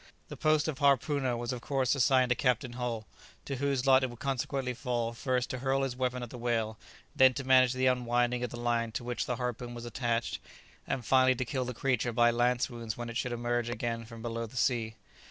The 0.29 0.35
post 0.35 0.67
of 0.67 0.79
harpooner 0.79 1.37
was 1.37 1.53
of 1.53 1.61
course 1.61 1.93
assigned 1.93 2.29
to 2.29 2.35
Captain 2.35 2.73
Hull, 2.73 3.05
to 3.45 3.57
whose 3.57 3.85
lot 3.85 4.03
it 4.03 4.09
would 4.09 4.17
consequently 4.17 4.73
fall 4.73 5.13
first 5.13 5.51
to 5.51 5.59
hurl 5.59 5.83
his 5.83 5.95
weapon 5.95 6.23
at 6.23 6.31
the 6.31 6.39
whale, 6.39 6.79
then 7.15 7.35
to 7.35 7.43
manage 7.43 7.73
the 7.73 7.85
unwinding 7.85 8.43
of 8.43 8.49
the 8.49 8.59
line 8.59 8.91
to 8.93 9.03
which 9.03 9.27
the 9.27 9.35
harpoon 9.35 9.75
was 9.75 9.85
attached, 9.85 10.39
and 10.87 11.05
finally 11.05 11.35
to 11.35 11.45
kill 11.45 11.65
the 11.65 11.75
creature 11.75 12.11
by 12.11 12.31
lance 12.31 12.67
wounds 12.67 12.97
when 12.97 13.11
it 13.11 13.17
should 13.17 13.31
emerge 13.31 13.69
again 13.69 14.03
from 14.03 14.23
below 14.23 14.47
the 14.47 14.57
sea. 14.57 14.95